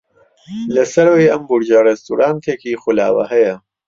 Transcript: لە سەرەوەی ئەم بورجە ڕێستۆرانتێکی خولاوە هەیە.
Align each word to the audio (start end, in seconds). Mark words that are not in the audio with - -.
لە 0.75 0.83
سەرەوەی 0.93 1.31
ئەم 1.31 1.41
بورجە 1.49 1.79
ڕێستۆرانتێکی 1.87 2.79
خولاوە 2.81 3.23
هەیە. 3.33 3.55